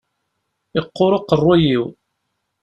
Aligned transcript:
Yeqqur 0.75 1.11
uqerruy-iw. 1.17 1.85